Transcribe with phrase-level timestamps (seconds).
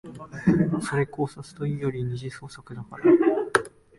[0.81, 3.03] それ考察というより二次創作だから